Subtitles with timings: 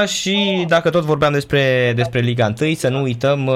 [0.00, 3.54] Liga și dacă tot vorbeam despre, despre Liga 1, să nu uităm uh,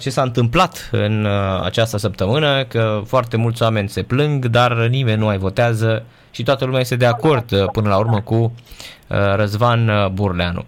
[0.00, 5.18] ce s-a întâmplat în uh, această săptămână, că foarte mulți oameni se plâng, dar nimeni
[5.18, 9.16] nu mai votează și toată lumea este de acord uh, până la urmă cu uh,
[9.36, 10.64] Răzvan uh, Burleanu.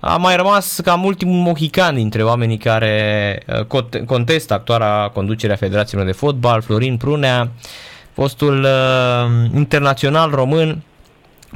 [0.00, 6.12] A mai rămas cam ultimul mohican dintre oamenii care uh, contestă actuala conducerea Federației de
[6.12, 7.48] Fotbal, Florin Prunea,
[8.12, 10.82] fostul uh, internațional român,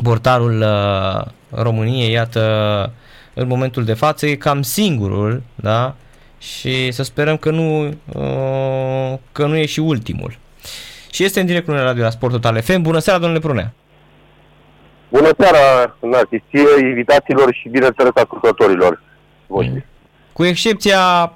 [0.03, 2.93] portarul uh, României, iată,
[3.35, 5.95] în momentul de față e cam singurul, da?
[6.39, 10.39] Și să sperăm că nu, uh, că nu e și ultimul.
[11.11, 12.83] Și este în direct cu Radio la Sport Total FM.
[12.83, 13.73] Bună seara, domnule Prunea!
[15.09, 19.03] Bună seara, Nati, ție, invitațiilor și bineînțeles ascultătorilor
[19.47, 19.87] voștri.
[20.33, 21.33] Cu excepția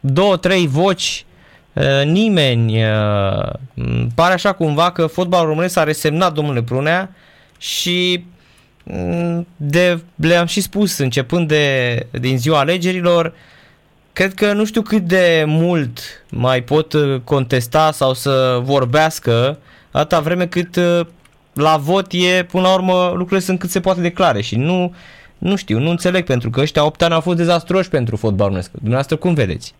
[0.00, 1.24] două, trei voci,
[1.72, 3.52] uh, nimeni uh,
[4.14, 7.10] pare așa cumva că fotbalul românesc a resemnat domnule Prunea
[7.58, 8.30] și mm,
[9.56, 13.32] de, le-am și spus începând de, din ziua alegerilor,
[14.12, 15.98] cred că nu știu cât de mult
[16.30, 19.58] mai pot contesta sau să vorbească
[19.90, 21.00] atâta vreme cât uh,
[21.52, 24.94] la vot e, până la urmă, lucrurile sunt cât se poate declare și nu,
[25.38, 28.70] nu știu, nu înțeleg, pentru că ăștia 8 ani au fost dezastroși pentru fotbalul românesc.
[28.70, 29.74] Dumneavoastră cum vedeți?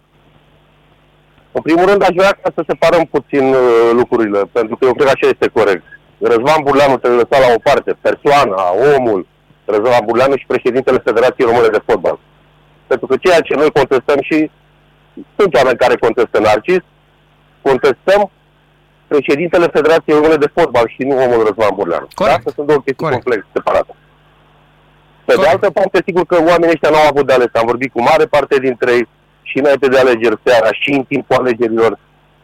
[1.52, 5.12] În primul rând aș vrea să separăm puțin uh, lucrurile, pentru că eu cred că
[5.14, 5.84] așa este corect.
[6.18, 8.62] Răzvan Burleanu trebuie lăsat la o parte, persoana,
[8.96, 9.26] omul,
[9.64, 12.18] Răzvan Burleanu și președintele Federației Române de Fotbal.
[12.86, 14.50] Pentru că ceea ce noi contestăm și
[15.36, 16.82] sunt oameni care contestă Narcis,
[17.62, 18.30] contestăm
[19.06, 22.08] președintele Federației Române de Fotbal și nu omul Răzvan Burleanu.
[22.14, 22.36] Corect.
[22.36, 23.22] Asta sunt două chestii Corect.
[23.22, 23.92] complex separate.
[25.24, 25.42] Pe Corect.
[25.42, 27.50] de altă parte, sigur că oamenii ăștia nu au avut de ales.
[27.52, 29.08] Am vorbit cu mare parte dintre ei
[29.42, 31.98] și înainte de alegeri seara, și în timpul alegerilor,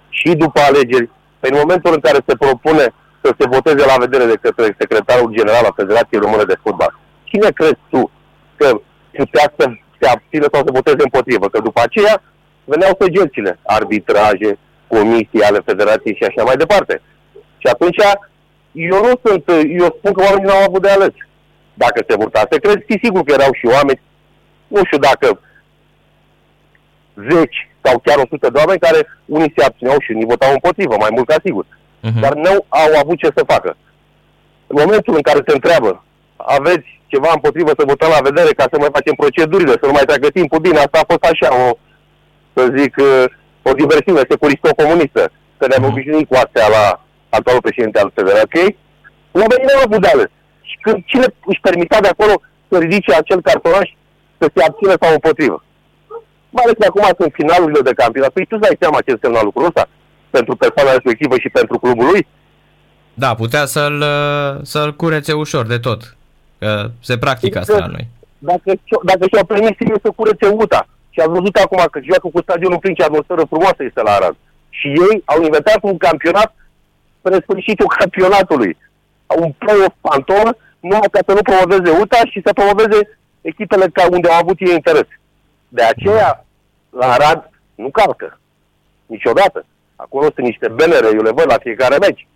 [0.08, 1.10] și după alegeri.
[1.40, 5.34] Pe în momentul în care se propune să se voteze la vedere de către secretarul
[5.36, 6.92] general al Federației Române de Fotbal,
[7.30, 8.10] cine crezi tu
[8.56, 8.68] că
[9.12, 9.64] putea să
[9.98, 11.48] se abțină sau să voteze împotrivă?
[11.48, 12.22] Că după aceea
[12.64, 17.02] veneau săgețile, arbitraje, comisii ale federației și așa mai departe.
[17.62, 18.00] Și atunci
[18.72, 19.44] eu nu sunt,
[19.80, 21.14] eu spun că oamenii nu au avut de ales.
[21.74, 24.00] Dacă se votase, cred fi sigur că erau și oameni,
[24.66, 25.40] nu știu dacă
[27.30, 31.12] zeci sau chiar 100 de oameni care unii se abțineau și unii votau împotrivă, mai
[31.12, 31.66] mult ca sigur.
[32.06, 32.20] Uh-huh.
[32.24, 33.76] Dar nu au avut ce să facă.
[34.66, 36.04] În momentul în care se întreabă,
[36.36, 40.08] aveți ceva împotrivă să votăm la vedere ca să mai facem procedurile, să nu mai
[40.08, 41.66] treacă timpul, bine, asta a fost așa o,
[42.54, 43.24] să zic, uh,
[43.68, 45.22] o diversiune securisto-comunistă,
[45.58, 45.90] că ne-am Mhm.
[45.92, 46.84] obișnuit cu astea la
[47.36, 48.68] actualul președinte al Federației,
[49.40, 50.30] oamenii nu au avut de ales.
[50.68, 52.34] Și când cine își permitea de acolo
[52.68, 53.88] să ridice acel cartonaș
[54.38, 55.58] să se abțină sau împotrivă.
[56.54, 58.30] Mai ales că acum sunt finalurile de campionat.
[58.34, 59.84] Păi tu îți dai seama ce înseamnă lucrul ăsta
[60.36, 62.26] pentru persoana respectivă și pentru clubul lui?
[63.22, 66.16] Da, putea să-l, uh, să-l curețe ușor de tot.
[66.58, 68.06] Că se practică asta la noi.
[68.38, 72.26] Dacă, și- dacă și-au permis ei să curețe UTA și ați văzut acum că joacă
[72.32, 74.36] cu stadionul plin și atmosferă frumoasă este la Arad.
[74.78, 76.50] Și ei au inventat un campionat
[77.18, 78.72] spre sfârșitul campionatului.
[79.42, 82.98] Un play-off fantomă numai ca să nu promoveze UTA și să promoveze
[83.40, 85.08] echipele ca unde au avut ei interes.
[85.68, 86.44] De aceea,
[87.00, 88.28] la Arad nu calcă.
[89.06, 89.66] Niciodată.
[90.04, 92.26] Acolo sunt niște benere, eu le văd la fiecare meci.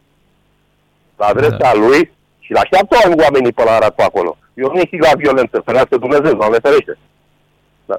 [1.16, 1.74] La adresa Da.
[1.74, 2.00] lui
[2.44, 4.36] și la așteaptă oamenii pe la Arad pe acolo.
[4.54, 6.98] Eu nu instig la violență, ferească Dumnezeu, Doamne ferește.
[7.86, 7.96] Da.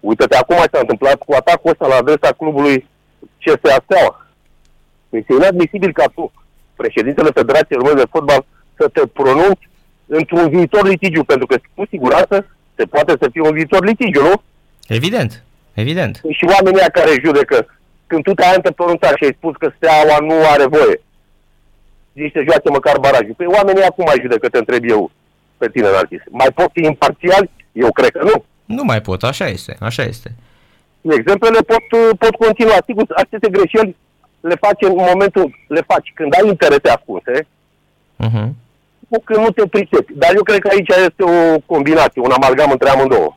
[0.00, 2.88] Uite-te acum ce s-a întâmplat cu atacul ăsta la adresa clubului
[3.42, 4.26] CSA Steaua.
[5.10, 6.32] Este inadmisibil ca tu,
[6.76, 8.44] președintele Federației Române de Fotbal,
[8.78, 9.68] să te pronunți
[10.06, 14.42] într-un viitor litigiu, pentru că cu siguranță se poate să fie un viitor litigiu, nu?
[14.88, 15.42] Evident,
[15.74, 16.20] evident.
[16.30, 17.66] și oamenii ăia care judecă,
[18.06, 21.00] când tu te-ai antepronunțat și ai spus că Steaua nu are voie,
[22.14, 23.34] zici să joace măcar barajul.
[23.36, 25.10] Păi oamenii acum mai judecă, te întreb eu
[25.56, 26.22] pe tine, Narcis.
[26.30, 27.50] Mai pot fi imparțiali?
[27.72, 28.44] Eu cred că nu.
[28.64, 30.32] Nu mai pot, așa este, așa este.
[31.00, 32.76] Exemplele pot, pot continua.
[32.86, 33.96] Sigur, aceste greșeli
[34.40, 37.46] le faci în momentul, le faci când ai interese ascunse,
[38.24, 38.48] Uh-huh.
[39.10, 40.12] sau când nu te pricepi.
[40.16, 43.36] Dar eu cred că aici este o combinație, un amalgam între amândouă.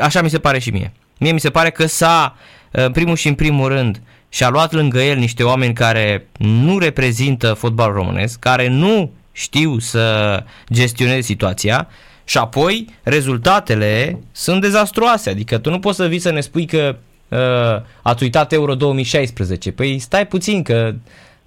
[0.00, 0.92] Așa mi se pare și mie.
[1.18, 2.36] Mie mi se pare că s-a,
[2.70, 7.52] în primul și în primul rând, și-a luat lângă el niște oameni care nu reprezintă
[7.52, 10.36] fotbalul românesc, care nu știu să
[10.72, 11.88] gestioneze situația
[12.24, 15.30] și apoi rezultatele sunt dezastruoase.
[15.30, 16.96] Adică tu nu poți să vii să ne spui că
[17.28, 19.72] uh, ați uitat Euro 2016.
[19.72, 20.94] Păi stai puțin că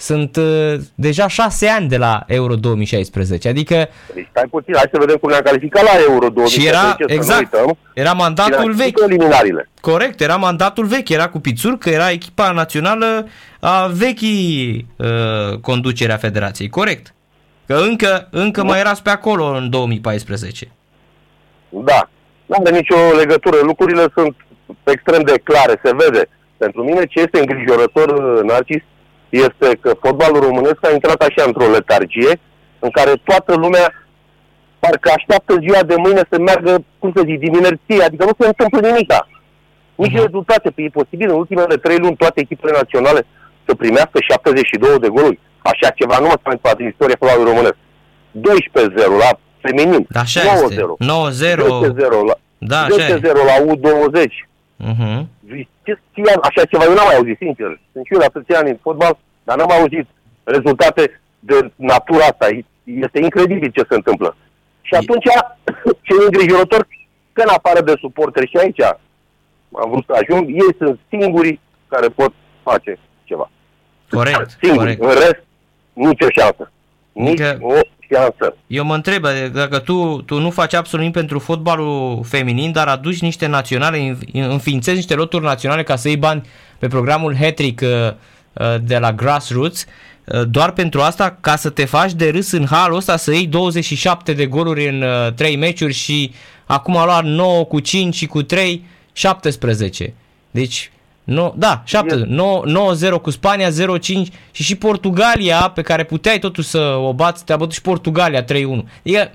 [0.04, 3.48] sunt uh, deja șase ani de la Euro 2016.
[3.50, 6.80] Adică Deci stai puțin, hai să vedem cum ne-am calificat la Euro 2016, și era,
[6.80, 7.78] să nu exact, uităm.
[7.94, 8.94] era mandatul Era vechi.
[8.98, 9.70] cu eliminariile.
[9.82, 13.28] Corect, era mandatul vechi, era cu Pițur, că era echipa națională
[13.60, 17.14] a vechii uh, conducerea federației, corect.
[17.66, 20.68] Că încă, încă mai erați pe acolo în 2014.
[21.70, 22.10] Da.
[22.46, 23.58] Nu are nicio legătură.
[23.62, 24.36] Lucrurile sunt
[24.84, 26.30] extrem de clare, se vede.
[26.58, 28.82] Pentru mine ce este îngrijorător, Narcis,
[29.48, 32.40] este că fotbalul românesc a intrat așa într-o letargie
[32.80, 33.88] în care toată lumea
[34.80, 38.48] parcă așteaptă ziua de mâine să meargă, cum să zic, din inerție, adică nu se
[38.48, 39.28] întâmplă nimica.
[39.96, 40.26] Nici uh-huh.
[40.26, 40.70] rezultate.
[40.70, 43.22] Păi e posibil în ultimele trei luni toate echipele naționale
[43.66, 45.40] să primească 72 de goluri.
[45.72, 47.78] Așa ceva nu mă s-a întâmplat în istoria fotbalului românesc.
[47.78, 49.30] 12-0 la
[49.64, 50.96] feminin, 9-0.
[51.00, 51.66] 9-0.
[52.18, 53.22] 10-0 la, da, 10-0
[53.52, 54.32] la U20.
[54.90, 55.20] Uh-huh.
[56.42, 57.80] Așa ceva eu n-am mai auzit, sincer.
[57.92, 60.08] Sunt și eu la atâția ani în fotbal, dar n-am auzit
[60.44, 62.48] rezultate de natura asta.
[62.84, 64.36] Este incredibil ce se întâmplă.
[64.82, 65.24] Și atunci,
[66.06, 66.88] ce e îngrijorător,
[67.34, 68.82] că în afară de suporteri și aici
[69.76, 73.50] am vrut să ajung, ei sunt singurii care pot face ceva.
[74.10, 74.98] Corect, Singuri.
[74.98, 75.02] corect.
[75.02, 75.44] În rest,
[75.94, 76.72] nicio șansă.
[77.12, 77.58] Nici Nică...
[77.62, 77.74] o
[78.12, 78.56] șansă.
[78.68, 79.24] Eu mă întreb,
[79.54, 84.96] dacă tu, tu nu faci absolut nimic pentru fotbalul feminin, dar aduci niște naționale, înființezi
[84.96, 86.42] niște loturi naționale ca să iei bani
[86.80, 88.14] pe programul Hattrick uh, uh,
[88.84, 89.86] de la Grassroots,
[90.26, 93.48] uh, doar pentru asta, ca să te faci de râs în halul ăsta, să iei
[93.48, 95.04] 27 de goluri în
[95.36, 96.32] 3 meciuri și
[96.66, 100.14] acum a luat 9 cu 5 și cu 3, 17.
[100.52, 100.92] Deci
[101.24, 102.28] No, da, 7,
[103.16, 103.72] 9-0 cu Spania, 0-5
[104.52, 108.46] și și Portugalia, pe care puteai totuși să o bați, te-a bătut și Portugalia 3-1.
[109.00, 109.32] Adică,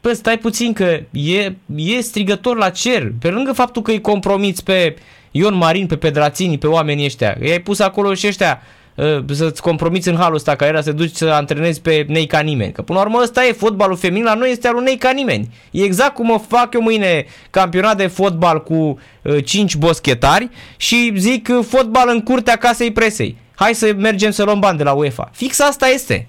[0.00, 3.12] păi stai puțin că e, e strigător la cer.
[3.20, 4.96] Pe lângă faptul că îi compromiți pe
[5.30, 8.60] Ion Marin, pe Pedrațini, pe oamenii ăștia, i-ai pus acolo și ăștia
[9.00, 12.72] Uh, să-ți compromiți în halul ăsta era să duci să antrenezi pe nei ca nimeni.
[12.72, 15.54] Că până la urmă ăsta e fotbalul feminin, la noi este al unei ca nimeni.
[15.70, 21.12] E exact cum o fac eu mâine campionat de fotbal cu uh, 5 boschetari și
[21.16, 23.36] zic uh, fotbal în curtea casei presei.
[23.54, 25.30] Hai să mergem să luăm bani de la UEFA.
[25.32, 26.26] Fix asta este.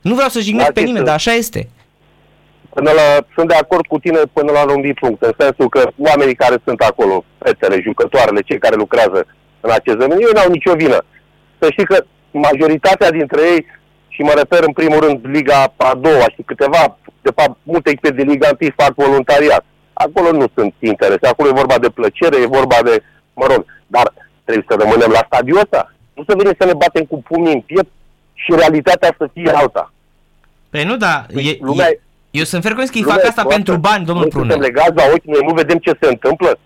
[0.00, 1.68] Nu vreau să jignesc pe nimeni, dar așa este.
[2.74, 6.34] Până la, sunt de acord cu tine până la un punct, în sensul că oamenii
[6.34, 9.26] care sunt acolo, fetele, jucătoarele, cei care lucrează
[9.60, 10.98] în acest domeniu, ei n-au nicio vină
[11.58, 13.66] să știi că majoritatea dintre ei,
[14.20, 18.10] și mă refer în primul rând Liga a doua și câteva, de fapt multe echipe
[18.10, 19.64] de Liga 1 fac voluntariat.
[19.92, 23.02] Acolo nu sunt interese, acolo e vorba de plăcere, e vorba de,
[23.34, 24.12] mă rog, dar
[24.44, 25.94] trebuie să rămânem la stadiul ăsta.
[26.14, 27.92] Nu să venim să ne batem cu pumnii în piept
[28.32, 29.92] și realitatea să fie alta.
[30.70, 32.00] Păi nu, da, păi, e, lumea, e,
[32.30, 34.44] eu sunt fer că îi fac asta pentru bani, domnul Prună.
[34.44, 36.58] Noi suntem legați la ochi, noi nu vedem ce se întâmplă.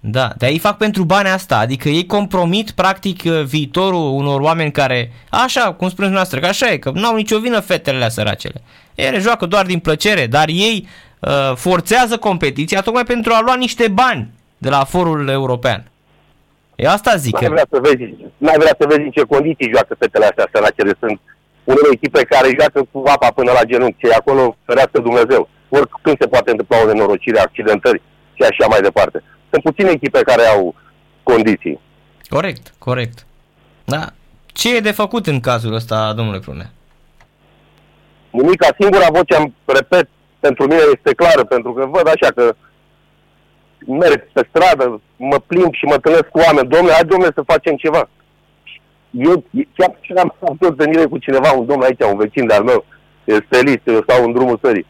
[0.00, 4.70] Da, de ei fac pentru bani asta, adică ei compromit practic uh, viitorul unor oameni
[4.70, 8.62] care, așa, cum spuneți noastră, că așa e, că n-au nicio vină fetele la săracele.
[8.94, 10.88] Ele joacă doar din plăcere, dar ei
[11.20, 15.90] uh, forțează competiția tocmai pentru a lua niște bani de la forul european.
[16.74, 17.38] E asta zic.
[17.38, 20.92] N-ai vrea să vezi, n-ai vrea să vezi în ce condiții joacă fetele astea săracele.
[21.00, 21.20] Sunt
[21.64, 25.48] unele echipe care joacă cu apa până la genunchi, și acolo ferească Dumnezeu.
[25.68, 28.02] Oricând se poate întâmpla o nenorocire, accidentări
[28.34, 29.22] și așa mai departe.
[29.50, 30.74] Sunt puține echipe care au
[31.22, 31.80] condiții.
[32.28, 33.26] Corect, corect.
[33.84, 34.04] Da.
[34.46, 36.70] Ce e de făcut în cazul ăsta, domnule Prune?
[38.30, 40.08] Nimica, singura voce, am repet,
[40.40, 42.54] pentru mine este clară, pentru că văd așa că
[43.86, 46.68] merg pe stradă, mă plimb și mă întâlnesc cu oameni.
[46.68, 48.08] Domnule, hai domnule să facem ceva.
[49.12, 49.44] Eu
[49.76, 52.84] chiar și am avut o întâlnire cu cineva, un domn aici, un vecin de-al meu,
[53.24, 54.86] stelist, eu stau în drumul sării.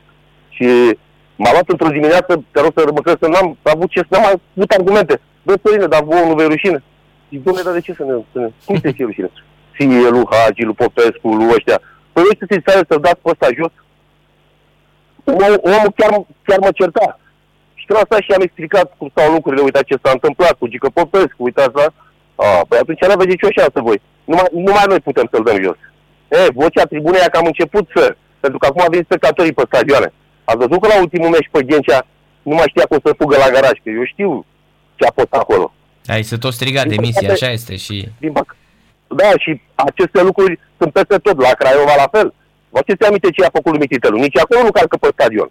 [0.48, 0.96] Și
[1.42, 4.24] M-a luat într-o dimineață, te rog să mă crezi că n-am avut ce să n-am
[4.54, 5.20] avut argumente.
[5.42, 6.82] Bă, Sărine, dar vouă nu vei rușine.
[7.30, 8.14] Zic, domnule, dar de ce să ne...
[8.32, 9.30] Să ne cum să fie rușine?
[9.70, 11.78] Fie lui Hagi, lui Popescu, lui ăștia.
[12.12, 13.74] Păi voi să stare să-l dați pe ăsta jos?
[15.24, 16.10] Om, omul chiar,
[16.46, 17.20] chiar mă certa.
[17.74, 20.88] Și când asta și am explicat cum stau lucrurile, uitați ce s-a întâmplat cu Gică
[20.88, 21.86] Popescu, uitați la...
[22.34, 24.00] A, păi atunci nu aveți nicio șansă voi.
[24.32, 25.78] Numai, numai noi putem să-l dăm jos.
[26.28, 28.04] E, vocea tribunei că am început să...
[28.40, 30.12] Pentru că acum vin spectatorii pe stadioane.
[30.44, 32.00] Ați văzut că la ultimul meci pe Ghencea
[32.42, 34.46] nu mai știa cum să fugă la garaj, că eu știu
[34.98, 35.66] ce a fost acolo.
[36.06, 38.08] Ai să tot striga demisia, așa este și...
[38.24, 38.56] Din păc-
[39.20, 42.34] da, și aceste lucruri sunt peste tot, la Craiova la fel.
[42.74, 44.16] Vă ți aminte ce a făcut lui Mititelu?
[44.16, 45.50] Nici acolo nu calcă pe stadion.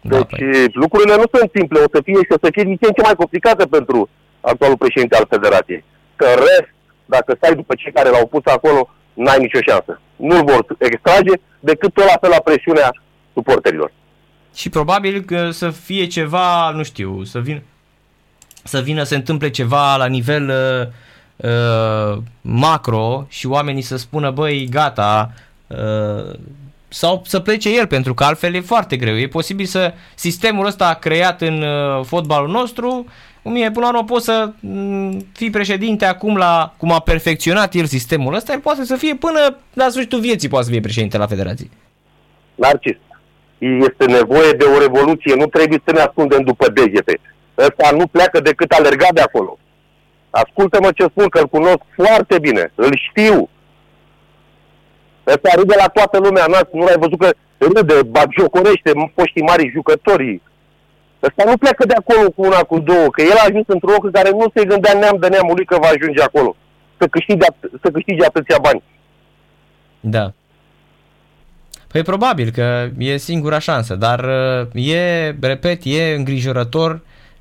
[0.00, 0.66] Da, deci păi.
[0.72, 3.02] lucrurile nu sunt simple, o să fie și o să fie din ce în ce
[3.02, 4.08] mai complicate pentru
[4.40, 5.84] actualul președinte al Federației.
[6.16, 6.70] Că în rest,
[7.08, 10.00] dacă stai după cei care l-au pus acolo, n-ai nicio șansă.
[10.16, 12.90] Nu-l vor extrage decât tot la fel la presiunea
[13.32, 13.92] suporterilor.
[14.54, 17.62] Și probabil că să fie ceva, nu știu, să vină
[18.64, 24.68] să vină să întâmple ceva la nivel uh, uh, macro și oamenii să spună, băi,
[24.70, 25.32] gata,
[25.66, 26.34] uh,
[26.88, 29.16] sau să plece el, pentru că altfel e foarte greu.
[29.16, 33.06] E posibil să sistemul ăsta creat în uh, fotbalul nostru,
[33.48, 37.74] cum e, până la urmă poți să mm, fii președinte acum la cum a perfecționat
[37.74, 41.18] el sistemul ăsta, el poate să fie până la sfârșitul vieții poate să fie președinte
[41.18, 41.68] la federație.
[42.54, 42.96] Narcis,
[43.58, 47.20] este nevoie de o revoluție, nu trebuie să ne ascundem după degete.
[47.58, 49.58] Ăsta nu pleacă decât alergat de acolo.
[50.30, 53.48] Ascultă-mă ce spun, că îl cunosc foarte bine, îl știu.
[55.26, 60.42] Ăsta râde la toată lumea, nu l-ai văzut că râde, bagiocorește poștii mari jucătorii.
[61.22, 64.04] Ăsta nu pleacă de acolo cu una, cu două, că el a ajuns într-o loc
[64.04, 66.56] în care nu se gândea neam de neamul lui că va ajunge acolo,
[66.98, 67.46] să câștige,
[67.82, 68.82] să câștige atâția bani.
[70.00, 70.32] Da.
[71.92, 74.24] Păi probabil că e singura șansă, dar
[74.74, 77.00] uh, e, repet, e îngrijorător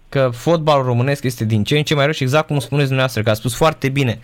[0.10, 3.24] că fotbalul românesc este din ce în ce mai rău și exact cum spuneți dumneavoastră,
[3.24, 4.19] că a spus foarte bine.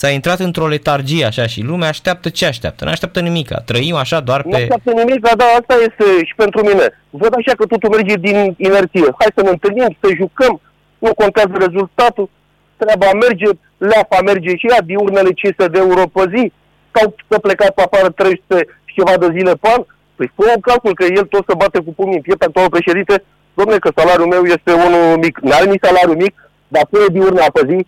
[0.00, 2.84] S-a intrat într-o letargie așa și lumea așteaptă ce așteaptă?
[2.84, 3.48] Nu așteaptă nimic.
[3.64, 4.48] Trăim așa doar pe...
[4.48, 6.86] Nu așteaptă nimic, da, asta este și pentru mine.
[7.10, 9.06] Văd așa că totul merge din inerție.
[9.20, 10.60] Hai să ne întâlnim, să jucăm,
[10.98, 12.28] nu contează rezultatul,
[12.76, 13.48] treaba merge,
[13.90, 16.52] leafa merge și ea, diurnele 500 de euro pe zi,
[16.94, 19.82] sau să plecat pe afară 300 și ceva de zile pe an.
[20.16, 23.14] Păi fă un calcul că el tot să bate cu pumnii în piept actualul președinte,
[23.58, 26.34] domne că salariul meu este unul mic, n-are nici salariu mic,
[26.74, 27.78] dar pune diurna pe zi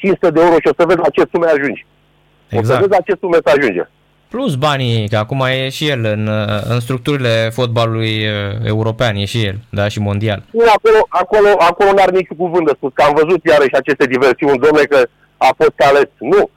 [0.00, 1.86] 500 de euro și o să vezi la ce sume ajungi.
[2.48, 2.62] Exact.
[2.62, 2.80] O să exact.
[2.80, 3.84] vezi la ce sume să ajunge.
[4.34, 6.28] Plus banii, că acum e și el în,
[6.72, 10.42] în structurile fotbalului uh, european, e și el, da, și mondial.
[10.76, 14.82] Acolo, acolo, acolo n-ar niciun cuvânt de spus, că am văzut iarăși aceste diversiuni, domne,
[14.82, 15.00] că
[15.36, 16.08] a fost ales.
[16.18, 16.50] Nu.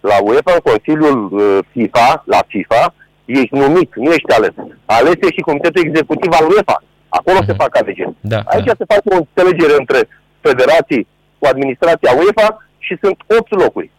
[0.00, 4.54] La UEFA, în Consiliul uh, FIFA, la FIFA, ești numit, nu ești ales.
[4.84, 6.82] Ales e și Comitetul Executiv al UEFA.
[7.08, 7.48] Acolo uh-huh.
[7.48, 7.62] se mhm.
[7.62, 8.14] fac alegeri.
[8.20, 8.78] Da, Aici da.
[8.78, 10.00] se face o înțelegere între
[10.40, 11.06] federații
[11.38, 13.90] cu administrația UEFA și sunt 8 locuri.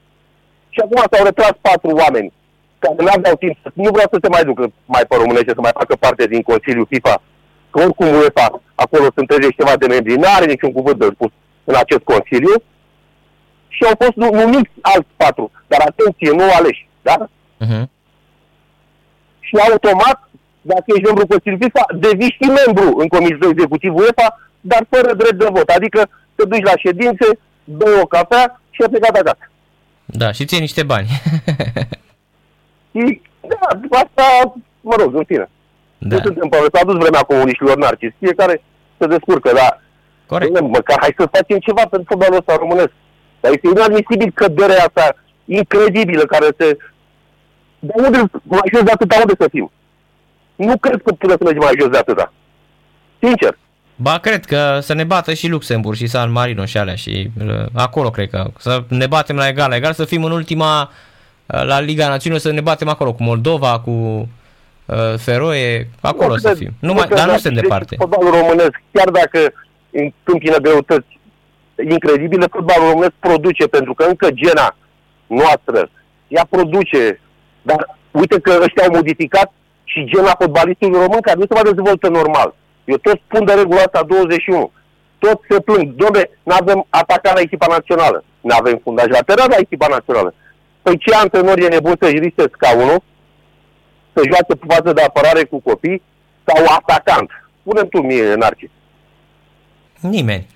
[0.74, 2.34] Și acum s-au retras patru oameni
[2.80, 4.64] care nu aveau timp, să, nu vreau să se mai ducă
[4.96, 7.16] mai pe românește, să mai facă parte din Consiliul FIFA,
[7.72, 11.32] că oricum UEFA, acolo sunt 30 ceva de membri, nu are niciun cuvânt de spus
[11.70, 12.56] în acest Consiliu,
[13.76, 17.16] și au fost numiți alți patru, dar atenție, nu aleși, da?
[17.64, 17.86] Uh-huh.
[19.40, 20.18] Și automat,
[20.62, 24.28] dacă ești membru Consiliului FIFA, devii și membru în Comitetul Executiv UEFA,
[24.72, 27.28] dar fără drept de vot, adică te duci la ședințe,
[27.64, 29.46] bei o cafea și a plecat acasă.
[30.06, 31.08] Da, și ții niște bani.
[32.94, 35.50] și, da, asta, mă rog, în fine.
[35.98, 36.16] Da.
[36.16, 38.12] Nu suntem pe s-a dus vremea comuniștilor narcis.
[38.20, 38.64] Fiecare
[38.98, 39.82] se descurcă, dar
[40.26, 40.62] Corect.
[40.62, 42.92] măcar hai să facem ceva pentru fotbalul ăsta românesc.
[43.40, 45.16] Dar este inadmisibil căderea asta
[45.46, 46.78] incredibilă care se...
[47.80, 49.72] De unde mai jos de atâta, unde să fim?
[50.56, 52.34] Nu cred că putem să mergem mai jos de atâta.
[53.20, 53.58] Sincer.
[54.00, 57.66] Ba, cred că să ne bată și Luxemburg și San Marino și alea și uh,
[57.74, 61.80] acolo cred că să ne batem la egal, egal să fim în ultima uh, la
[61.80, 63.92] Liga Națiunilor să ne batem acolo cu Moldova, cu
[64.86, 66.72] uh, Feroe, acolo nu să fim.
[66.80, 67.96] Nu mai, dar nu suntem departe.
[68.00, 69.54] Fotbalul românesc, chiar dacă
[69.92, 71.20] întâmpină greutăți
[71.90, 74.76] incredibile, fotbalul românesc produce, pentru că încă gena
[75.28, 75.90] noastră,
[76.28, 77.22] ea produce,
[77.62, 79.52] dar uite că ăștia au modificat
[79.84, 82.56] și gena fotbalistului român care nu se mai dezvoltă normal.
[82.88, 84.72] Eu tot spun de regula asta 21.
[85.18, 85.88] Tot se plâng.
[86.02, 88.24] Dom'le, nu avem atacat la echipa națională.
[88.42, 90.34] Nu avem fundaj lateral la echipa națională.
[90.82, 93.04] Păi ce antrenor e nebun să-și riște scaunul,
[94.14, 96.02] să joace pe față de apărare cu copii
[96.46, 97.30] sau atacant?
[97.60, 98.70] spune tu mie, Narcis.
[100.00, 100.48] Nimeni.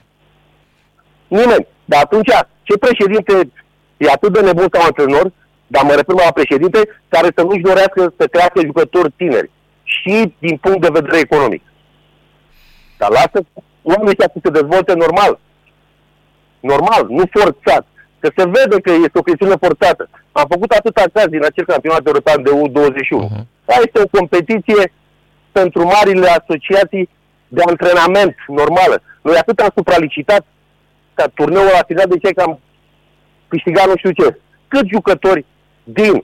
[1.27, 1.67] Nimeni.
[1.85, 2.31] Dar atunci,
[2.63, 3.51] ce președinte
[3.97, 5.31] e atât de nebun sau antrenor,
[5.67, 9.49] dar mă refer la președinte, care să nu-și dorească să crească jucători tineri
[9.83, 11.61] și din punct de vedere economic.
[13.01, 13.37] Dar lasă
[13.89, 15.33] oamenii ăștia să se dezvolte normal.
[16.71, 17.85] Normal, nu forțat.
[18.21, 20.03] Că se vede că este o chestiune forțată.
[20.31, 23.19] Am făcut atâta caz din acel campionat european de U21.
[23.19, 23.31] Uh-huh.
[23.35, 23.47] Mhm.
[23.71, 24.83] Aia este o competiție
[25.51, 27.09] pentru marile asociații
[27.47, 28.95] de antrenament normală.
[29.21, 30.43] Noi atât am supralicitat
[31.13, 32.59] ca turneul la final de ce că am
[33.47, 34.27] câștigat nu știu ce.
[34.67, 35.45] Cât jucători
[35.83, 36.23] din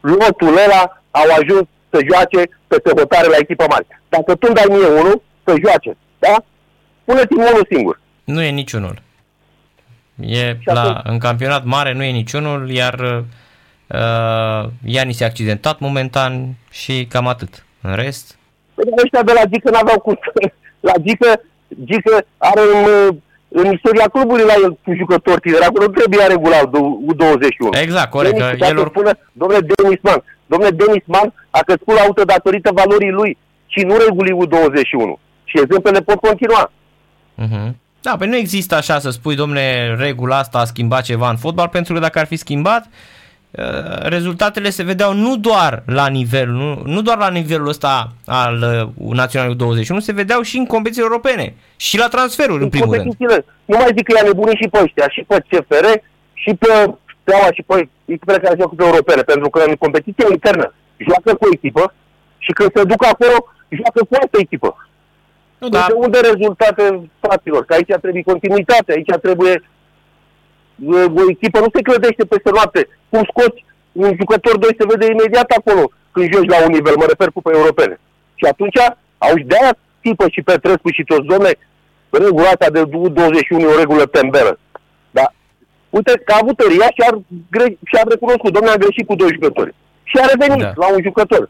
[0.00, 3.86] lotul ăla au ajuns să joace pe hotare la echipa mare.
[4.08, 5.96] Dacă tu îmi dai mie unul, să joace.
[6.18, 6.44] Da?
[7.04, 8.00] Puneți-mi unul singur.
[8.24, 9.02] Nu e niciunul.
[10.20, 13.24] E la, în campionat mare nu e niciunul, iar
[13.86, 17.66] uh, Ianis e accidentat momentan și cam atât.
[17.80, 18.38] În rest...
[18.74, 20.18] Păi ăștia de la Gică n-aveau cum
[20.88, 21.40] La Gică,
[21.84, 23.16] Gică are în,
[23.48, 25.64] în istoria clubului la el cu jucători tineri.
[25.64, 26.68] Acolo nu trebuia regulat
[27.10, 27.80] U21.
[27.80, 28.38] Exact, corect.
[28.38, 28.88] Denis, că el or...
[28.88, 33.80] spune, domnule Denis Mann, domnule Denis Mann a crescut la aută datorită valorii lui și
[33.84, 35.25] nu regulii U21.
[35.46, 36.70] Și exemplele pot continua.
[37.42, 37.74] Uh-huh.
[38.06, 41.68] Da, păi nu există așa să spui, domne, regula asta a schimbat ceva în fotbal,
[41.68, 42.86] pentru că dacă ar fi schimbat,
[43.50, 43.64] uh,
[44.02, 48.54] rezultatele se vedeau nu doar la nivel, nu, nu doar la nivelul ăsta al
[48.98, 52.94] uh, Naționalului 21, se vedeau și în competiții europene și la transferuri, în, în primul
[52.94, 53.14] rând.
[53.64, 55.86] Nu mai zic că e nebunii și pe ăștia, și pe CFR,
[56.32, 56.72] și pe
[57.20, 61.48] Steaua, și pe echipele care joacă pe europene, pentru că în competiție internă joacă cu
[61.52, 61.94] echipă
[62.38, 63.36] și când se duc acolo
[63.68, 64.70] joacă cu altă echipă.
[65.58, 65.78] Nu, Da.
[65.78, 67.64] da, De unde rezultate, fraților?
[67.64, 69.54] Că aici trebuie continuitate, aici trebuie
[70.84, 72.88] uh, o echipă nu se clădește peste noapte.
[73.08, 77.06] Cum scoți un jucător, doi se vede imediat acolo când joci la un nivel, mă
[77.08, 77.98] refer cu pe europene.
[78.34, 78.78] Și atunci,
[79.18, 81.50] auzi, de-aia tipă și Petrescu și toți, domne,
[82.10, 84.58] regula asta de 21 e o regulă tembelă.
[85.10, 85.26] Da.
[85.90, 87.14] Uite că a avut tăria și, ar,
[87.50, 89.74] gre- și a recunoscut, domne, a greșit cu doi jucători.
[90.02, 90.72] Și a revenit Da.
[90.82, 91.48] la un jucător.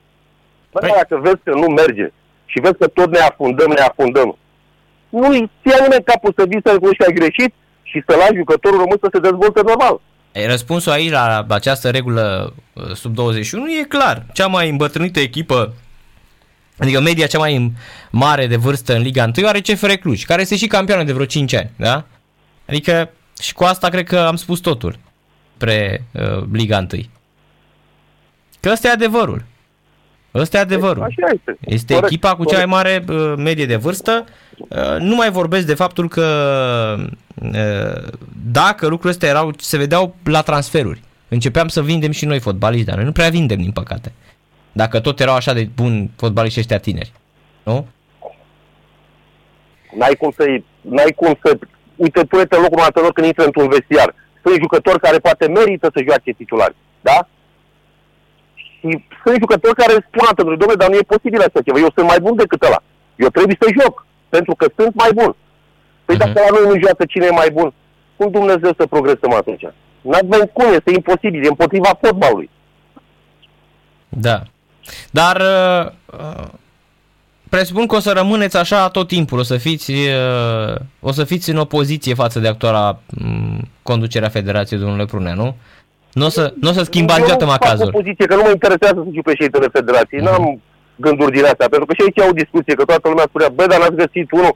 [0.72, 2.12] Bă, Păi- dacă vezi că nu merge
[2.46, 4.38] și vezi că tot ne afundăm, ne afundăm,
[5.08, 8.78] nu-i ția nimeni capul să vii să recunoști că ai greșit și să lași jucătorul
[8.78, 10.00] român să se dezvolte normal.
[10.32, 14.26] E, Răspunsul aici la această regulă uh, sub 21 e clar.
[14.32, 15.74] Cea mai îmbătrânită echipă,
[16.78, 17.72] adică media cea mai
[18.10, 21.26] mare de vârstă în Liga 1 are CFR Cluj, care este și campioană de vreo
[21.26, 22.04] 5 ani, da?
[22.68, 23.10] Adică
[23.40, 24.98] și cu asta cred că am spus totul
[25.56, 27.02] pre uh, Liga 1.
[28.60, 29.44] Că ăsta e adevărul.
[30.40, 31.02] Ăsta e adevărul.
[31.02, 31.56] Așa este.
[31.60, 32.70] Este Corect, echipa cu cea corect.
[32.70, 34.24] mai mare uh, medie de vârstă.
[34.58, 36.26] Uh, nu mai vorbesc de faptul că
[37.34, 38.12] uh,
[38.52, 41.02] dacă lucrurile astea erau, se vedeau la transferuri.
[41.28, 44.12] Începeam să vindem și noi fotbaliști, dar noi nu prea vindem, din păcate.
[44.72, 47.12] Dacă tot erau așa de buni fotbaliști ăștia tineri.
[47.62, 47.86] Nu?
[49.98, 50.44] N-ai cum să
[50.80, 51.58] n-ai cum să
[51.96, 54.14] uite, pune-te în locul unui antrenor când intră într-un vestiar.
[54.42, 56.74] Sunt jucători care poate merită să joace titulari.
[57.00, 57.28] Da?
[58.90, 61.78] Și sunt jucători care spun antrenorului, domnule, dar nu e posibil așa ceva.
[61.78, 62.80] Eu sunt mai bun decât ăla.
[63.24, 65.30] Eu trebuie să joc, pentru că sunt mai bun.
[66.04, 66.24] Păi Mhm.
[66.24, 67.68] dacă la noi nu joacă cine e mai bun,
[68.16, 69.64] cum Dumnezeu să progresăm atunci?
[70.00, 72.50] N-avem cum, este imposibil, e împotriva fotbalului.
[74.08, 74.42] Da.
[75.10, 76.48] Dar uh, uh,
[77.48, 81.50] presupun că o să rămâneți așa tot timpul, o să fiți, uh, o să fiți
[81.50, 85.56] în opoziție față de actuala um, conducerea Federației, domnule Prunea, nu?
[86.18, 87.86] Nu o să, n-o să schimbați Eu niciodată nu fac macazul.
[87.92, 90.20] o poziție, că nu mă interesează să fiu președintele federației.
[90.22, 90.28] Mhm.
[90.30, 90.44] N-am
[91.04, 93.64] gânduri din astea, pentru că și aici au o discuție, că toată lumea spunea, bă,
[93.70, 94.54] dar n-ați găsit unul.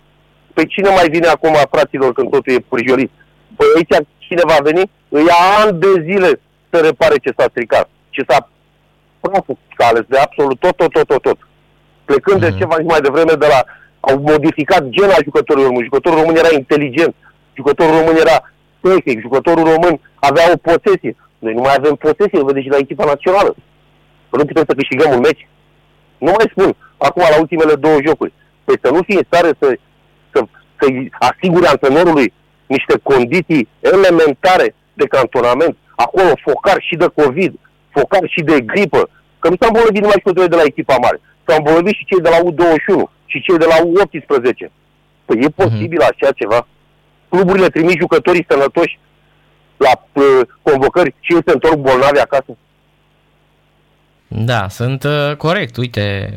[0.55, 3.11] Păi cine mai vine acum, fraților, când totul e purjolit?
[3.59, 3.95] Păi aici
[4.27, 4.83] cine va veni?
[5.17, 6.31] Îi ia ani de zile
[6.71, 7.87] să repare ce s-a stricat.
[8.15, 8.39] Ce s-a
[9.21, 11.39] praful s-a ales de absolut tot, tot, tot, tot, tot.
[12.11, 12.45] Plecând Mhm.
[12.51, 13.61] de ceva mai devreme de la...
[14.09, 15.85] Au modificat gena jucătorului român.
[15.91, 17.15] Jucătorul român era inteligent.
[17.59, 18.37] Jucătorul român era
[18.87, 19.21] tehnic.
[19.27, 19.95] Jucătorul român
[20.29, 21.15] avea o posesie.
[21.45, 23.53] Noi nu mai avem posesie, îl vedeți și la echipa națională.
[24.29, 25.49] Că nu putem să câștigăm un meci.
[26.19, 26.71] Nu mai spun,
[27.07, 28.33] acum la ultimele două jocuri.
[28.65, 29.67] Păi să nu fie în stare să,
[30.33, 30.39] să,
[30.79, 30.87] să
[31.29, 32.33] asigure antrenorului
[32.67, 35.77] niște condiții elementare de cantonament.
[35.95, 37.53] Acolo focar și de COVID,
[37.97, 39.03] focar și de gripă.
[39.39, 41.21] Că nu s-au îmbolnăvit numai jucătorii de la echipa mare.
[41.45, 43.01] S-au îmbolnăvit și cei de la U21
[43.31, 44.61] și cei de la U18.
[45.25, 46.67] Păi e posibil așa ceva?
[47.29, 48.99] Cluburile trimit jucătorii sănătoși
[49.85, 52.57] la uh, convocări și ei se întorc bolnavi acasă.
[54.29, 56.35] Da, sunt uh, corect, uite.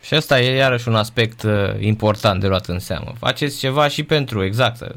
[0.00, 3.12] Și ăsta e iarăși un aspect uh, important de luat în seamă.
[3.18, 4.76] Faceți ceva și pentru, exact.
[4.76, 4.94] să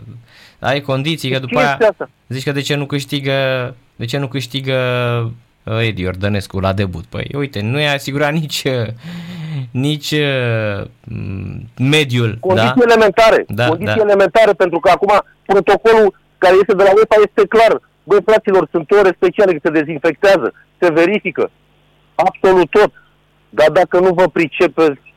[0.59, 2.09] Ai condiții, că după Ce aia este asta?
[2.27, 3.33] zici că de ce nu câștigă,
[3.95, 4.75] de ce nu câștigă
[5.63, 7.05] uh, Edi Iordănescu la debut.
[7.05, 8.87] Păi uite, nu i-a asigurat nici, uh,
[9.71, 12.37] nici uh, m, mediul.
[12.39, 12.83] Condiții da?
[12.83, 13.45] elementare.
[13.47, 14.01] Da, condiții da.
[14.01, 17.73] elementare, pentru că acum protocolul care este de la UEFA este clar.
[18.03, 21.51] Băi, fraților, sunt ore speciale care se dezinfectează, se verifică.
[22.15, 22.91] Absolut tot.
[23.49, 25.13] Dar dacă nu vă pricepeți,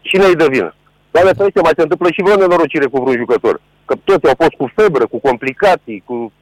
[0.00, 0.74] cine-i de vină?
[1.10, 3.60] Doamne, ferește, mai se întâmplă și vreo nenorocire cu vreun jucător.
[3.84, 6.32] Că toți au fost cu febră, cu complicații, cu...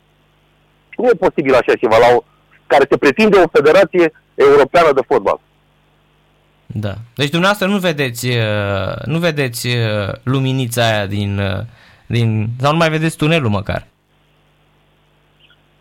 [0.97, 2.25] Nu e posibil așa ceva la o...
[2.67, 5.41] care se pretinde o federație europeană de fotbal.
[6.67, 6.95] Da.
[7.15, 11.65] Deci dumneavoastră nu vedeți, uh, nu vedeți uh, luminița aia din, uh,
[12.07, 13.87] din, sau nu mai vedeți tunelul măcar.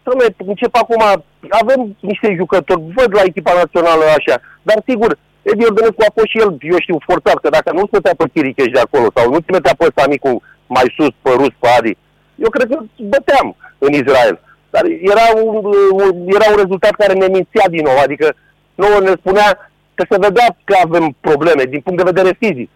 [0.04, 1.02] Dom'le, încep acum,
[1.50, 6.38] avem niște jucători, văd la echipa națională așa, dar sigur, Edi Ordănescu a fost și
[6.38, 9.74] el, eu știu, forțat, că dacă nu stătea pe Chiricheș de acolo sau nu ținetea
[9.78, 11.98] pe Samicu mai sus, pe Rus, pe Adi,
[12.36, 14.40] eu cred că băteam în Israel.
[14.70, 15.56] Dar era un,
[15.92, 18.36] un, era un rezultat care ne mințea din nou, adică
[18.76, 22.70] nouă ne spunea că se vedea că avem probleme din punct de vedere fizic.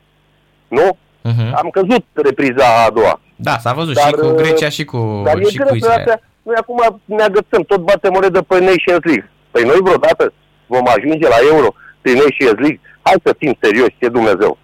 [0.67, 0.97] Nu?
[1.29, 1.51] Uh-huh.
[1.53, 3.21] Am căzut repriza a doua.
[3.39, 5.67] Da, s-a văzut Dar, și cu uh, Grecia și cu, Dar e și cu greu
[5.67, 5.99] să Israel.
[5.99, 9.29] astea, noi acum ne agățăm, tot batem monedă pe Nations League.
[9.51, 10.33] Păi noi vreodată
[10.65, 11.69] vom ajunge la Euro
[12.01, 12.79] prin Nations League.
[13.01, 14.57] Hai să fim serioși, ce Dumnezeu.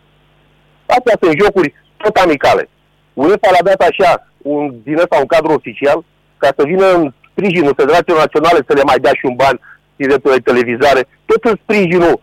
[0.86, 2.70] Astea sunt jocuri tot amicale.
[3.14, 6.04] UEFA l-a dat așa, un, din ăsta un cadru oficial,
[6.38, 9.60] ca să vină în sprijinul Federației Naționale să le mai dea și un ban
[9.96, 12.22] din dreptul de televizare, tot în sprijinul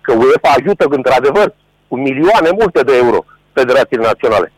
[0.00, 1.54] că UEFA ajută într-adevăr
[1.88, 4.52] cu milioane multe de euro Federațiile Naționale.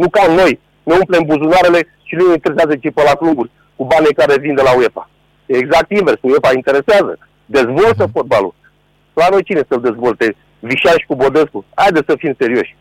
[0.00, 3.84] Nu ca noi, ne umplem buzunarele și nu ne interesează ce pe la cluburi cu
[3.84, 5.10] banii care vin de la UEFA.
[5.46, 8.54] E exact invers, UEFA interesează, dezvoltă fotbalul.
[9.12, 10.36] La noi cine să-l dezvolte?
[10.60, 11.64] Vișan și cu Bodescu.
[11.74, 12.76] Haideți să fim serioși.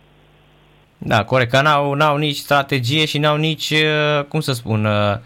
[0.98, 5.18] Da, corect, că n-au, n-au nici strategie și n-au nici, uh, cum să spun, uh,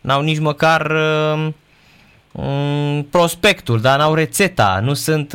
[0.00, 1.54] n-au nici măcar um,
[3.10, 5.34] prospectul, dar n-au rețeta, nu sunt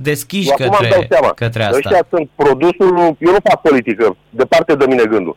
[0.00, 1.32] deschiși Acum către, dau seama.
[1.32, 1.76] către asta.
[1.76, 5.36] Ăștia sunt produsul, eu nu fac politică, departe de mine gândul.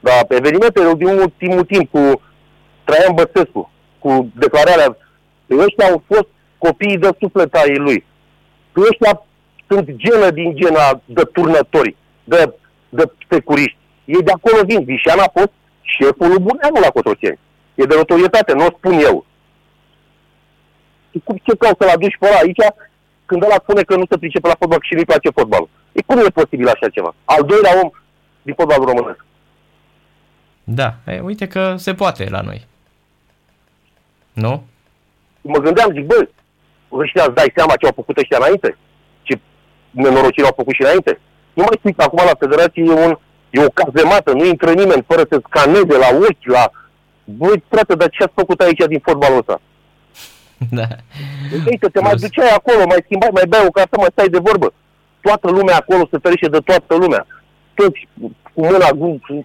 [0.00, 2.20] Dar evenimentele din ultimul timp cu
[2.84, 4.96] Traian Băsescu, cu declararea,
[5.50, 6.26] ăștia au fost
[6.58, 8.04] copiii de suflet ai lui.
[8.90, 9.22] Ăștia
[9.68, 12.54] sunt genă din gena de turnători, de,
[12.88, 13.78] de securiști.
[14.04, 14.84] Ei de acolo vin.
[14.84, 17.38] Vișan a fost șeful lui Buneanu la Cotroceni.
[17.74, 19.26] E de notorietate, nu o spun eu.
[21.16, 22.64] Și cum ce cauți să-l aduci pe ăla aici
[23.26, 25.68] când ăla spune că nu se pricepe la fotbal și nu-i place fotbalul?
[25.92, 27.14] E cum e posibil așa ceva?
[27.24, 27.90] Al doilea om
[28.42, 29.24] din fotbalul românesc.
[30.64, 32.66] Da, e, uite că se poate la noi.
[34.32, 34.62] Nu?
[35.40, 36.28] Mă gândeam, zic, bă,
[36.92, 38.78] ăștia îți dai seama ce au făcut ăștia înainte?
[39.22, 39.38] Ce
[39.90, 41.20] nenorocire au făcut și înainte?
[41.52, 43.18] Nu mai știți, acum la federație e, un,
[43.50, 46.70] e o cazemată, nu intră nimeni fără să scaneze la ochi, la...
[47.24, 49.60] Băi, frate, dar ce ați făcut aici din fotbalul ăsta?
[50.70, 50.86] Da.
[51.64, 54.38] Deci, că te mai duceai acolo, mai schimbai, mai beai o casă, mai stai de
[54.38, 54.72] vorbă.
[55.20, 57.26] Toată lumea acolo se ferește de toată lumea.
[57.74, 58.08] Toți
[58.52, 58.88] cu mâna,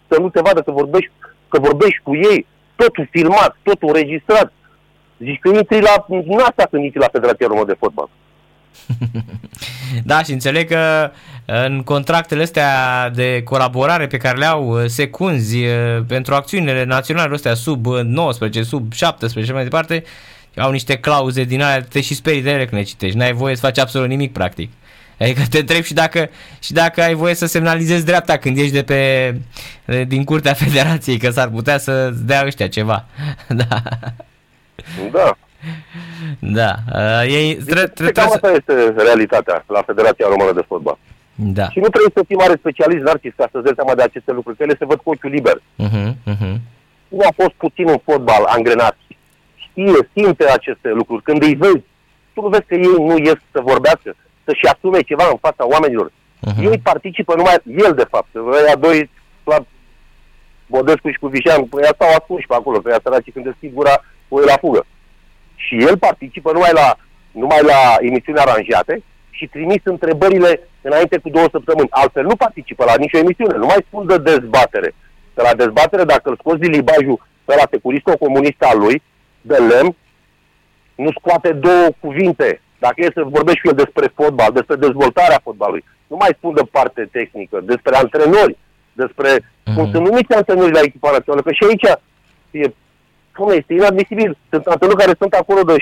[0.09, 1.11] să nu te vadă că vorbești,
[1.47, 2.45] că vorbești cu ei.
[2.75, 4.53] Totul filmat, totul înregistrat.
[5.17, 8.09] Zici că intri la, nu asta când intri la Federația Română de Fotbal.
[10.09, 11.11] da, și înțeleg că
[11.45, 12.69] în contractele astea
[13.09, 18.59] de colaborare pe care le au uh, secunzi uh, pentru acțiunile naționale astea sub 19,
[18.59, 20.03] uh, sub 17 și mai departe,
[20.55, 23.17] au niște clauze din alea, te și sperii de ele când le citești.
[23.17, 24.71] N-ai voie să faci absolut nimic, practic.
[25.19, 28.83] Adică te întreb și dacă, și dacă ai voie să semnalizezi dreapta când ești de
[28.83, 29.35] pe,
[30.03, 33.05] din curtea federației, că s-ar putea să dea ăștia ceva.
[33.61, 33.81] da.
[35.11, 35.37] Da.
[36.39, 36.75] Da.
[36.93, 40.97] Uh, ei tre- tre- tre- asta este realitatea la Federația Română de Fotbal.
[41.35, 41.69] Da.
[41.69, 44.57] Și nu trebuie să fii mare specialist, Narcis, ca să-ți dai seama de aceste lucruri,
[44.57, 45.57] că ele se văd cu ochiul liber.
[45.85, 46.55] Uh-huh, uh-huh.
[47.07, 48.97] Nu a fost puțin în fotbal angrenat.
[49.71, 51.23] Știe, simte aceste lucruri.
[51.23, 51.83] Când îi vezi,
[52.33, 56.11] tu nu vezi că ei nu ies să vorbească, să-și asume ceva în fața oamenilor.
[56.11, 56.63] Uh-huh.
[56.63, 57.55] Ei participă numai,
[57.85, 59.09] el de fapt, ăia doi
[59.43, 59.57] la
[60.65, 63.95] Bodescu și cu Vișan, păi stau ascunși pe acolo, pe ea săraci când deschid gura,
[64.29, 64.85] o la fugă.
[65.55, 66.97] Și el participă numai la,
[67.31, 71.87] numai la emisiuni aranjate și trimis întrebările înainte cu două săptămâni.
[71.89, 74.95] Altfel nu participă la nicio emisiune, nu mai spun de dezbatere.
[75.33, 79.01] Că la dezbatere, dacă îl scoți din libajul pe la securistă-comunist al lui,
[79.41, 79.95] de lemn,
[80.95, 82.61] nu scoate două cuvinte.
[82.79, 86.61] Dacă e să vorbești cu el despre fotbal, despre dezvoltarea fotbalului, nu mai spun de
[86.71, 88.57] parte tehnică, despre antrenori,
[88.93, 89.75] despre mm-hmm.
[89.75, 91.89] cum sunt numiți antrenori la echipa națională, că și aici
[92.51, 92.71] e
[93.33, 94.37] Spune, este inadmisibil.
[94.49, 95.77] Sunt antrenori care sunt acolo de 6-7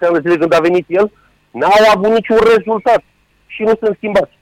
[0.00, 1.12] ani de zile când a venit el,
[1.50, 3.02] n-au avut niciun rezultat
[3.46, 4.38] și nu sunt schimbați.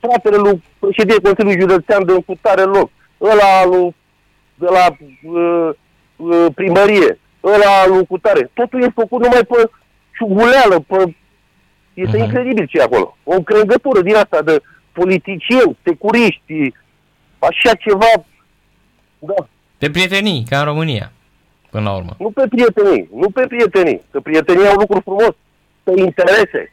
[0.00, 3.94] Fratele lui președinte Consiliului Județean de încutare loc, ăla lui,
[4.54, 4.86] de la
[5.32, 5.70] uh,
[6.16, 9.70] uh, primărie, ăla lui cutare, totul e făcut numai pe
[10.16, 11.14] ciuguleală, pe...
[11.94, 12.24] Este uh-huh.
[12.24, 13.16] incredibil ce e acolo.
[13.24, 16.74] O încrengătură din asta de politicieni, securiști,
[17.38, 18.12] așa ceva,
[19.18, 19.48] da.
[19.78, 21.12] De prietenii, ca în România
[21.70, 22.14] până la urmă.
[22.18, 25.34] Nu pe prietenii, nu pe prietenii, că prietenii au lucruri frumos,
[25.82, 26.72] pe interese.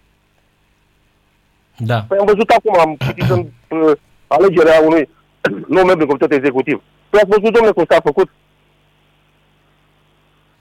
[1.78, 2.06] Da.
[2.08, 5.10] Păi am văzut acum, am citit în uh, alegerea unui
[5.76, 6.82] nou membru în comitetul executiv.
[7.10, 8.30] Păi ați văzut, domnule, cum s-a făcut?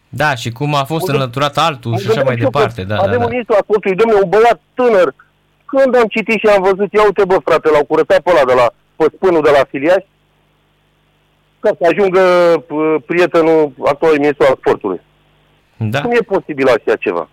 [0.09, 2.83] Da, și cum a fost înlăturat altul și așa mai departe.
[2.83, 5.15] Da, avem da, un ministru al sportului, domnule, un băiat tânăr.
[5.65, 8.53] Când am citit și am văzut, ia uite bă, frate, l-au curățat pe ăla de
[8.53, 8.67] la
[8.97, 10.07] păspânul de la filiași,
[11.61, 12.23] ca să ajungă
[13.07, 15.01] prietenul actual ministru al sportului.
[15.77, 16.01] Da.
[16.01, 17.29] Cum e posibil așa ceva?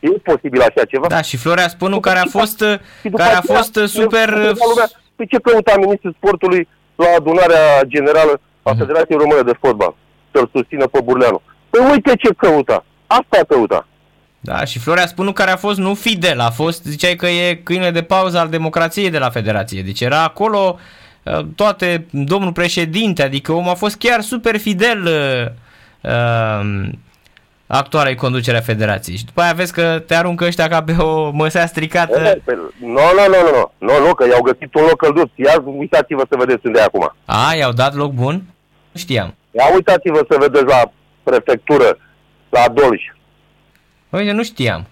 [0.00, 1.06] E posibil așa ceva?
[1.06, 2.58] Da, și Florea Spânu, care a fost,
[3.22, 4.28] care a fost super...
[5.16, 8.78] Păi ce căuta ministrul sportului la adunarea generală a mhm.
[8.78, 9.94] Federației Române de Fotbal?
[10.32, 11.42] Să-l susțină pe Burleanu.
[11.70, 12.84] Păi uite ce căuta.
[13.06, 13.86] Asta căuta.
[14.40, 17.90] Da, și Florea Spânu care a fost nu fidel, a fost, ziceai că e câine
[17.90, 19.82] de pauză al democrației de la Federație.
[19.82, 20.78] Deci era acolo
[21.22, 26.88] Uh, toate, domnul președinte, adică omul a fost chiar super fidel uh, uh,
[27.66, 29.16] actualei conducerea federației.
[29.16, 32.40] Și după aia vezi că te aruncă ăștia ca pe o măsea stricată.
[32.78, 35.30] Nu, nu, nu, nu, nu, nu, că i-au găsit un loc călduț.
[35.34, 37.14] Ia uitați-vă să vedeți unde e acum.
[37.24, 38.34] A, i-au dat loc bun?
[38.92, 39.34] Nu știam.
[39.50, 41.98] Ia uitați-vă să vedeți la prefectură,
[42.48, 43.02] la Dolj.
[44.10, 44.86] Uite, nu știam.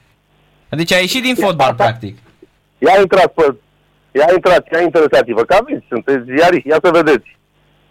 [0.68, 2.18] Deci a ieșit din fotbal, practic.
[2.78, 3.54] Ia intrat pe
[4.18, 7.28] Ia intrați, ia interesați-vă, că aveți, sunteți ziariști, ia să vedeți.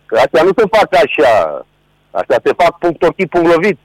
[0.06, 1.65] Că astea nu se fac așa,
[2.12, 3.78] astea se fac punct ochii, punct lovit.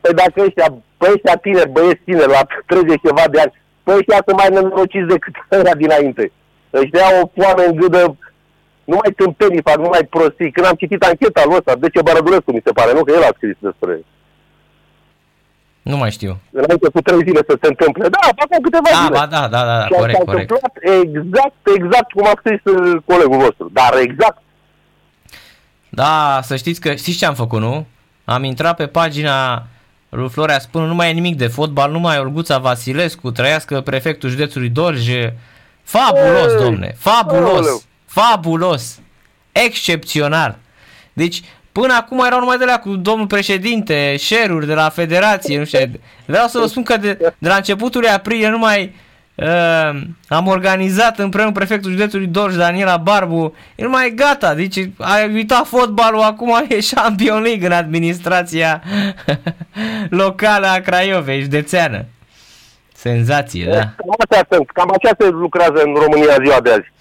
[0.00, 3.52] Păi dacă ăștia, pe ăștia tineri, băieți tineri, la 30 ceva de ani,
[3.82, 6.32] Păi ăștia sunt mai nenorociți decât ăia dinainte.
[6.72, 8.16] Ăștia au o foame în gâdă,
[8.84, 10.50] nu mai tâmpenii fac, nu mai prostii.
[10.52, 13.02] Când am citit ancheta lui ăsta, de ce Bărădulescu mi se pare, nu?
[13.04, 13.94] Că el a scris despre
[15.82, 16.32] Nu mai știu.
[16.50, 18.08] înainte cu trei zile să se întâmple.
[18.08, 19.18] Da, acum câteva Da, zile.
[19.18, 20.50] ba da, da, da, da și corect, s-a corect.
[20.50, 20.74] întâmplat
[21.06, 23.70] exact, exact cum a scris uh, colegul vostru.
[23.72, 24.38] Dar exact.
[25.88, 27.86] Da, să știți că, știți ce am făcut, nu?
[28.24, 29.66] Am intrat pe pagina
[30.08, 34.68] lui Florea Spânu, nu mai e nimic de fotbal, numai Olguța Vasilescu, trăiască prefectul județului
[34.68, 35.08] Dorj.
[35.82, 37.80] Fabulos, Ei, domne, fabulos, aoleu.
[38.12, 39.00] Fabulos,
[39.52, 40.58] excepțional.
[41.12, 45.64] Deci, până acum erau numai de la cu domnul președinte, șeruri de la federație, nu
[45.64, 45.90] știu.
[46.26, 48.94] Vreau să vă spun că de, de la începutul lui aprilie numai
[49.34, 55.16] uh, am organizat împreună cu prefectul județului Dorj, Daniela Barbu, e numai gata, deci a
[55.32, 58.82] uitat fotbalul, acum e Champion League în administrația
[60.22, 62.04] locală a Craiovei, județeană.
[62.94, 63.78] Senzație, da.
[63.78, 64.70] Cam astea sunt.
[64.70, 66.92] Cam așa se lucrează în România ziua de azi.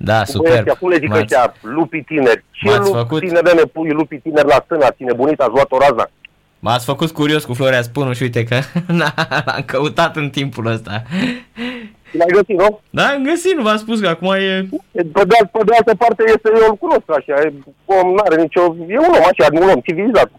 [0.00, 0.56] Da, Cu superb.
[0.56, 2.44] ăștia, cum le zic M-ați- ăștia, lupii tineri.
[2.50, 5.72] Ce m-ați lup făcut- tineri, ne pui lupii tineri la stână, ține bunita, ați luat
[5.72, 6.10] o razna.
[6.58, 8.58] M-ați făcut curios cu Florea Spunu și uite că
[9.00, 9.14] na,
[9.46, 11.02] l-am căutat în timpul ăsta.
[12.10, 12.80] Și l-ai găsit, nu?
[12.90, 14.68] Da, am găsit, nu v-am spus că acum e...
[14.92, 17.52] Pe de, alt- pe de altă parte, este, eu îl cunosc așa, e
[17.84, 20.30] om, n-are nicio, e un om așa, un om civilizat.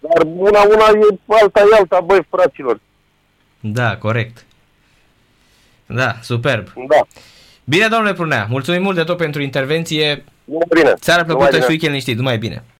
[0.00, 2.80] Dar una, una e alta, e alta, băi, fraților.
[3.60, 4.44] Da, corect.
[5.86, 6.66] Da, superb.
[6.88, 7.00] Da,
[7.70, 10.24] Bine, domnule Prunea, mulțumim mult de tot pentru intervenție.
[10.44, 10.94] numai bine.
[11.00, 11.62] Seara Numai plăcută bine.
[11.62, 12.62] și weekend liniștit, numai bine.